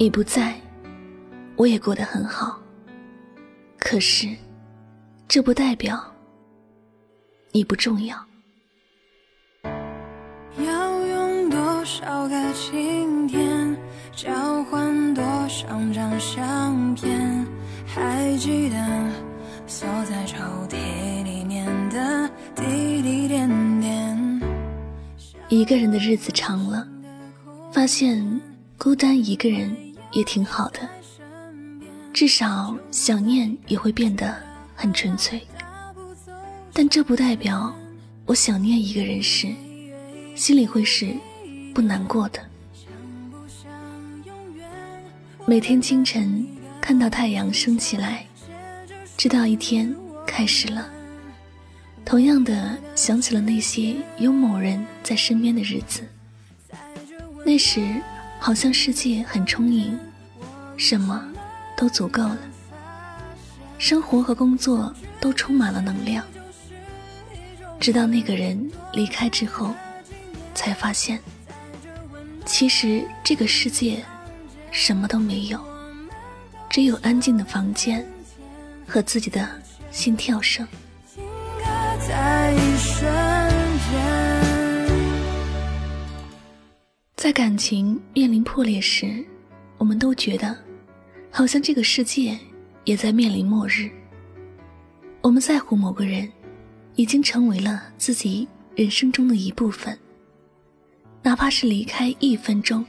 [0.00, 0.58] 你不在，
[1.56, 2.58] 我也过得很好。
[3.78, 4.34] 可是，
[5.28, 6.02] 这不代表
[7.52, 8.16] 你不重要。
[10.56, 13.76] 要用多少个晴天，
[14.16, 17.46] 交换多少张相片？
[17.86, 18.76] 还记得
[19.66, 20.38] 锁在抽
[20.70, 24.40] 屉里面的滴滴点点。
[25.50, 26.88] 一个人的日子长了，
[27.70, 28.40] 发现
[28.78, 29.89] 孤单一个人。
[30.12, 30.88] 也挺好的，
[32.12, 34.34] 至少想念也会变得
[34.74, 35.40] 很纯粹。
[36.72, 37.74] 但这不代表
[38.26, 39.48] 我想念一个人时，
[40.34, 41.14] 心里会是
[41.74, 42.40] 不难过的。
[45.46, 46.46] 每天清晨
[46.80, 48.24] 看到太阳升起来，
[49.16, 49.94] 知道一天
[50.26, 50.88] 开始了。
[52.04, 56.02] 同样的，想起了那些有某人在身边的日子，
[57.44, 58.00] 那时。
[58.40, 59.96] 好像世界很充盈，
[60.76, 61.22] 什么
[61.76, 62.38] 都足够了，
[63.78, 66.24] 生活和工作都充满了能量。
[67.78, 69.74] 直到那个人离开之后，
[70.54, 71.20] 才发现，
[72.46, 74.02] 其实这个世界
[74.70, 75.60] 什么都没有，
[76.70, 78.04] 只有安静的房间
[78.86, 79.46] 和自己的
[79.90, 80.66] 心跳声。
[87.30, 89.24] 在感情面临破裂时，
[89.78, 90.58] 我们都觉得，
[91.30, 92.36] 好像这个世界
[92.82, 93.88] 也在面临末日。
[95.20, 96.28] 我们在乎某个人，
[96.96, 99.96] 已经成为了自己人生中的一部分。
[101.22, 102.84] 哪怕是离开一分钟，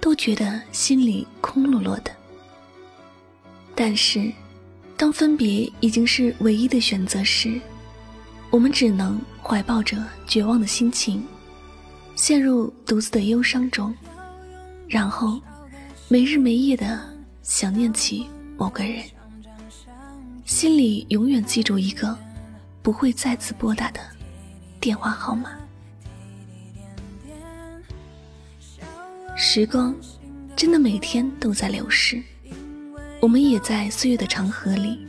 [0.00, 2.10] 都觉得心里空落落的。
[3.76, 4.32] 但是，
[4.96, 7.60] 当分别已经是唯一的选择时，
[8.50, 9.96] 我们只能怀抱着
[10.26, 11.24] 绝望的心情。
[12.20, 13.96] 陷入独自的忧伤中，
[14.86, 15.40] 然后
[16.06, 17.00] 没日没夜的
[17.42, 18.28] 想念起
[18.58, 19.02] 某个人，
[20.44, 22.14] 心里永远记住一个
[22.82, 24.00] 不会再次拨打的
[24.78, 25.52] 电话号码。
[29.34, 29.96] 时光
[30.54, 32.22] 真的每天都在流逝，
[33.18, 35.06] 我们也在岁月的长河里，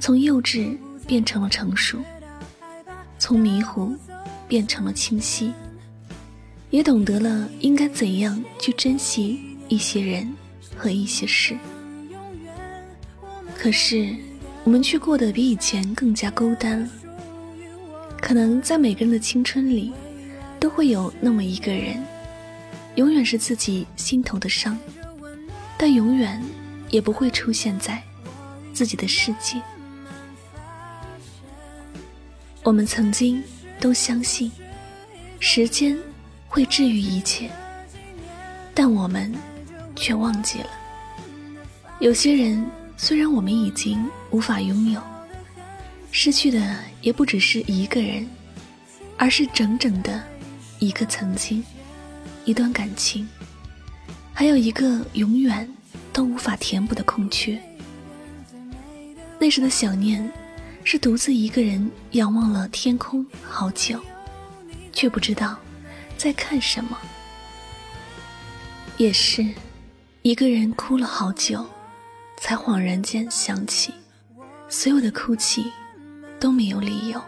[0.00, 0.74] 从幼稚
[1.06, 1.98] 变成了成熟，
[3.18, 3.94] 从迷糊
[4.48, 5.52] 变成了清晰。
[6.70, 10.30] 也懂得了应该怎样去珍惜一些人
[10.76, 11.56] 和一些事，
[13.56, 14.14] 可是
[14.64, 16.88] 我们却过得比以前更加孤单了。
[18.20, 19.92] 可能在每个人的青春里，
[20.58, 22.02] 都会有那么一个人，
[22.96, 24.76] 永远是自己心头的伤，
[25.78, 26.42] 但永远
[26.90, 28.02] 也不会出现在
[28.72, 29.60] 自己的世界。
[32.64, 33.42] 我们曾经
[33.78, 34.50] 都相信，
[35.38, 35.96] 时间。
[36.56, 37.50] 会治愈一切，
[38.72, 39.30] 但我们
[39.94, 40.70] 却忘记了，
[42.00, 44.98] 有些人虽然我们已经无法拥有，
[46.10, 46.58] 失去的
[47.02, 48.26] 也不只是一个人，
[49.18, 50.24] 而是整整的
[50.78, 51.62] 一个曾经，
[52.46, 53.28] 一段感情，
[54.32, 55.70] 还有一个永远
[56.10, 57.60] 都无法填补的空缺。
[59.38, 60.26] 那时的想念，
[60.84, 64.00] 是独自一个人仰望了天空好久，
[64.90, 65.54] 却不知道。
[66.16, 66.98] 在看什么？
[68.96, 69.46] 也是，
[70.22, 71.64] 一个人哭了好久，
[72.40, 73.92] 才恍然间想起，
[74.68, 75.70] 所有的哭泣
[76.40, 77.22] 都没有理由，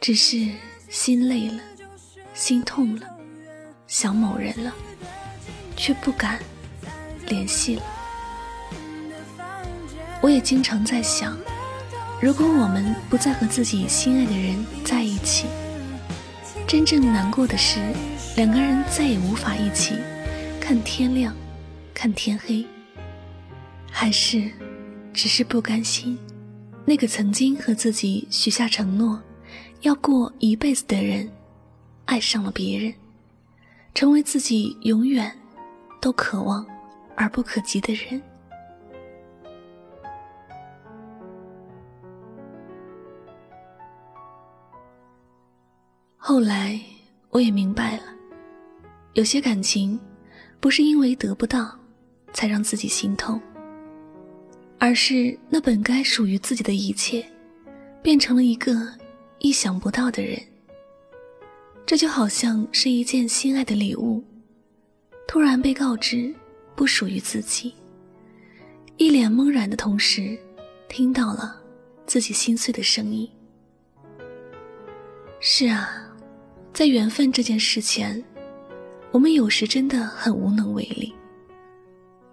[0.00, 0.48] 只是
[0.88, 1.60] 心累了，
[2.34, 3.06] 心痛了，
[3.86, 4.72] 想某人了，
[5.76, 6.40] 却不敢
[7.28, 7.82] 联系了。
[10.20, 11.38] 我也经常在想，
[12.20, 15.46] 如果我们不再和自己心爱的人在一起。
[16.66, 17.78] 真正难过的是，
[18.36, 19.94] 两个人再也无法一起
[20.60, 21.34] 看天亮，
[21.92, 22.66] 看天黑，
[23.90, 24.50] 还是
[25.12, 26.18] 只是不甘心，
[26.84, 29.22] 那个曾经和自己许下承诺
[29.82, 31.30] 要过一辈子的人，
[32.06, 32.92] 爱上了别人，
[33.94, 35.30] 成为自己永远
[36.00, 36.66] 都渴望
[37.14, 38.20] 而不可及的人。
[46.26, 46.80] 后来
[47.28, 48.04] 我也明白了，
[49.12, 50.00] 有些感情
[50.58, 51.78] 不是因为得不到
[52.32, 53.38] 才让自己心痛，
[54.78, 57.22] 而是那本该属于自己的一切，
[58.02, 58.88] 变成了一个
[59.40, 60.40] 意想不到的人。
[61.84, 64.24] 这就好像是一件心爱的礼物，
[65.28, 66.34] 突然被告知
[66.74, 67.74] 不属于自己，
[68.96, 70.38] 一脸懵然的同时，
[70.88, 71.60] 听到了
[72.06, 73.28] 自己心碎的声音。
[75.38, 76.00] 是啊。
[76.74, 78.20] 在缘分这件事前，
[79.12, 81.14] 我们有时真的很无能为力。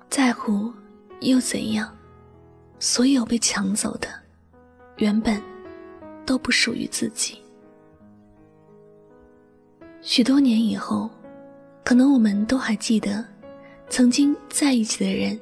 [0.10, 0.74] 在乎
[1.20, 1.96] 又怎样？
[2.80, 4.08] 所有被抢走的，
[4.98, 5.40] 原本
[6.26, 7.38] 都不属于自己。
[10.02, 11.08] 许多年以后，
[11.84, 13.24] 可能我们都还记得
[13.90, 15.40] 曾经在一起的人，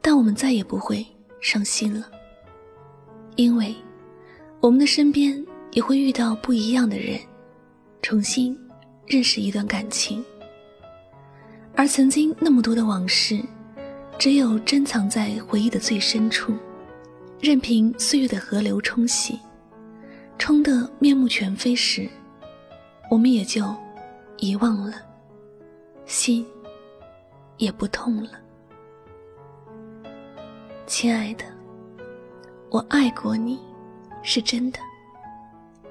[0.00, 1.04] 但我们再也不会
[1.40, 2.08] 伤心了，
[3.34, 3.74] 因为
[4.60, 7.18] 我们的身边也会遇到不一样的人，
[8.08, 8.58] 重新
[9.06, 10.24] 认识一段感情。
[11.76, 13.38] 而曾经那么多的往事，
[14.18, 16.54] 只有珍藏在回忆的最深处，
[17.38, 19.38] 任凭岁月的河流冲洗，
[20.38, 22.08] 冲得面目全非时。
[23.10, 23.62] 我们也就
[24.38, 24.94] 遗忘了，
[26.06, 26.46] 心
[27.58, 28.30] 也不痛了。
[30.86, 31.44] 亲爱的，
[32.70, 33.58] 我爱过你，
[34.22, 34.78] 是真的。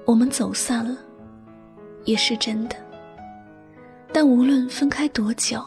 [0.04, 0.98] 我们走散了，
[2.04, 2.76] 也是真的。
[4.12, 5.62] 但无论分开多久，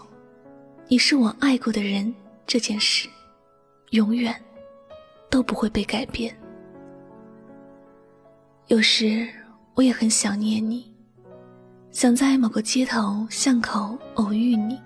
[0.88, 2.14] 你是我爱过的人，
[2.48, 3.08] 这件事
[3.92, 4.36] 永远
[5.30, 6.36] 都不会被改变。
[8.68, 9.28] 有时
[9.76, 10.90] 我也很想念你。
[11.92, 14.80] 想在某个街头巷口偶遇你，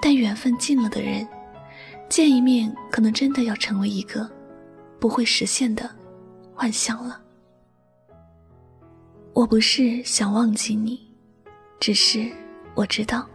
[0.00, 1.26] 但缘分尽了的人，
[2.08, 4.30] 见一面可能真的要成为一个
[5.00, 5.90] 不会实现的
[6.54, 7.21] 幻想了。
[9.34, 11.00] 我不是想忘记你，
[11.80, 12.30] 只是
[12.74, 13.26] 我知道，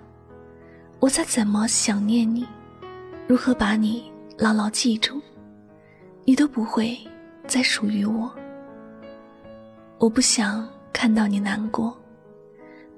[0.99, 2.45] 我在怎么想念你，
[3.27, 5.19] 如何把你牢牢记住，
[6.23, 6.95] 你都不会
[7.47, 8.31] 再属于我。
[9.97, 11.97] 我不想看到你难过。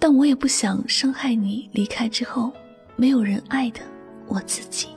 [0.02, 2.50] 但我也不想伤害你离开之后
[2.96, 3.82] 没有人爱的
[4.28, 4.88] 我自己。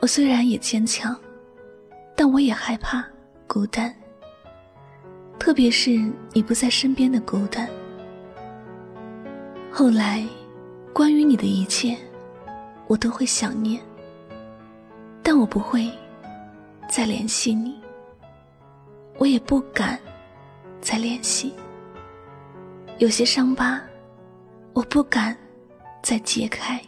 [0.00, 1.16] 我虽然也坚强，
[2.14, 3.04] 但我也害怕
[3.48, 3.92] 孤单，
[5.38, 5.90] 特别是
[6.32, 7.68] 你不在身边的孤单。
[9.70, 10.24] 后来，
[10.92, 11.96] 关于你的一切，
[12.86, 13.80] 我都会想念，
[15.22, 15.90] 但我不会
[16.88, 17.78] 再联系你，
[19.18, 19.98] 我也不敢
[20.80, 21.52] 再联系。
[22.98, 23.82] 有些伤疤，
[24.72, 25.36] 我不敢
[26.02, 26.80] 再揭开，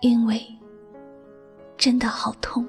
[0.00, 0.40] 因为
[1.76, 2.64] 真的好痛。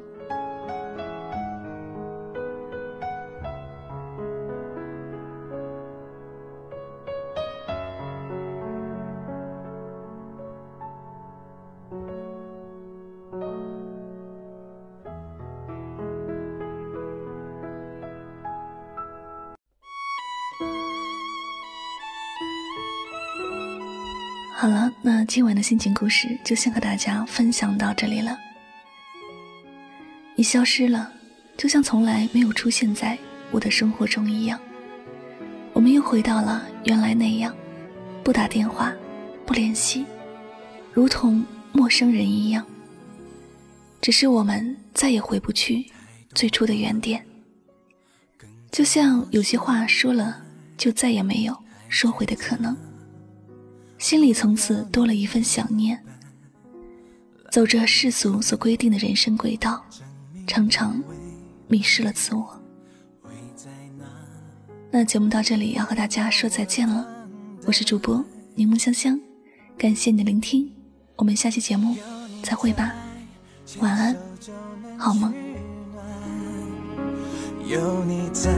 [24.66, 28.36] 好了，那今晚的心情故事就先和大家分享到这里了。
[30.36, 31.14] 你消失了，
[31.56, 33.16] 就像从来没有出现在
[33.52, 34.60] 我的生活中一样。
[35.72, 37.56] 我们又回到了原来那样，
[38.24, 38.92] 不打电话，
[39.46, 40.04] 不联系，
[40.92, 42.66] 如同陌生人一样。
[44.02, 45.86] 只是我们再也回不去
[46.34, 47.24] 最初的原点。
[48.72, 50.42] 就像有些话说了，
[50.76, 51.56] 就再也没有
[51.88, 52.76] 收回的可能。
[54.06, 56.00] 心里从此多了一份想念，
[57.50, 59.84] 走着世俗所规定的人生轨道，
[60.46, 61.04] 常常
[61.68, 62.62] 迷失了自我。
[64.92, 67.04] 那节目到这里要和大家说再见了，
[67.66, 69.20] 我是主播柠檬香香，
[69.76, 70.72] 感谢你的聆听，
[71.16, 71.98] 我们下期节目
[72.44, 72.94] 再会吧，
[73.80, 74.16] 晚安，
[75.00, 75.34] 好梦。
[77.68, 78.52] 有你在，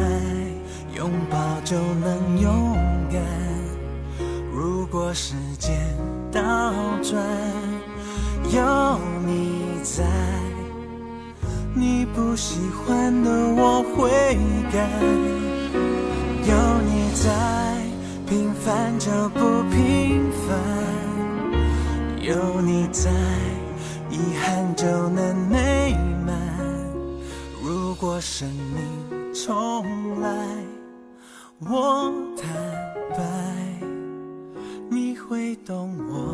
[0.93, 2.75] 拥抱就能勇
[3.09, 3.56] 敢。
[4.97, 5.77] 如果时间
[6.31, 6.41] 倒
[7.03, 7.23] 转，
[8.49, 10.03] 有你在，
[11.75, 14.09] 你不喜欢的我会
[14.73, 14.89] 改。
[16.49, 17.31] 有你在，
[18.25, 19.39] 平凡就不
[19.69, 20.57] 平凡。
[22.19, 23.11] 有你在，
[24.09, 26.35] 遗憾就能美满。
[27.63, 30.27] 如果生命重来，
[31.59, 32.86] 我坦。
[35.67, 36.26] 懂我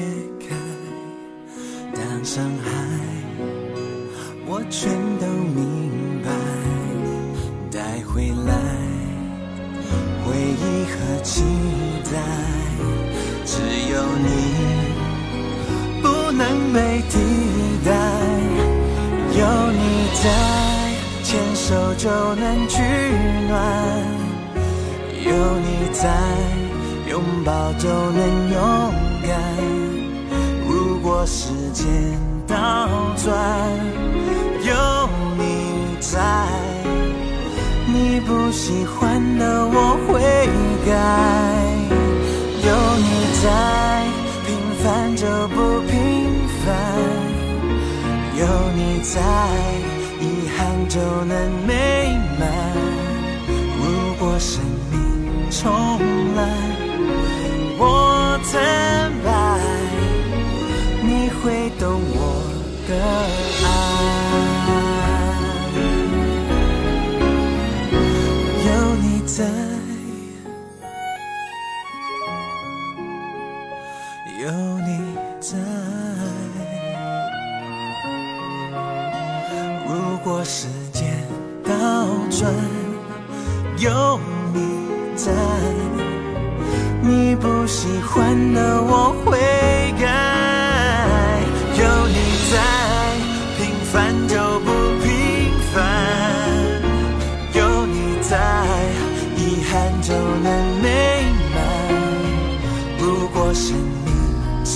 [0.00, 0.54] 解开，
[1.94, 2.70] 当伤害，
[4.46, 5.60] 我全都明
[6.24, 6.30] 白，
[7.70, 8.52] 带回来
[10.24, 11.42] 回忆和期
[12.10, 12.12] 待，
[13.44, 13.52] 只
[13.92, 14.28] 有你
[16.02, 17.18] 不能被替
[17.84, 17.88] 代，
[19.32, 19.40] 有
[19.72, 19.80] 你
[20.22, 20.24] 在
[21.22, 22.82] 牵手就能取
[23.48, 23.58] 暖，
[25.24, 25.30] 有
[25.60, 26.02] 你在
[27.08, 28.58] 拥抱就能拥
[29.04, 29.09] 抱。
[29.26, 29.30] 敢。
[30.68, 31.86] 如果时间
[32.46, 32.56] 倒
[33.16, 33.34] 转，
[34.62, 35.08] 有
[35.38, 36.20] 你在，
[37.86, 40.20] 你不喜欢的我会
[40.86, 40.90] 改。
[42.62, 43.08] 有你
[43.42, 43.44] 在，
[44.46, 44.48] 平
[44.82, 45.56] 凡就不
[45.88, 45.92] 平
[46.64, 46.66] 凡。
[48.38, 48.42] 有
[48.76, 49.20] 你在，
[50.20, 50.58] 遗憾
[50.88, 51.34] 就能
[51.66, 51.70] 美
[52.38, 52.42] 满。
[53.76, 54.94] 如果生命
[55.50, 55.60] 重
[56.36, 56.38] 来，
[58.52, 58.58] 坦
[59.24, 59.30] 白，
[61.02, 62.18] 你会懂我
[62.88, 62.90] 的
[63.62, 63.66] 爱。
[68.66, 69.38] 有你在，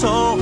[0.05, 0.34] soul